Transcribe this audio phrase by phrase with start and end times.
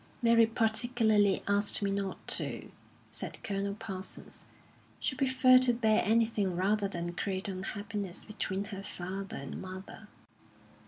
[0.23, 2.71] "Mary particularly asked me not to,"
[3.11, 4.45] said Colonel Parsons.
[4.99, 10.07] "She preferred to bear anything rather than create unhappiness between her father and mother."